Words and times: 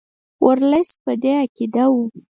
ورلسټ 0.45 0.97
په 1.03 1.11
دې 1.21 1.33
عقیده 1.43 1.83
وو. 1.91 2.03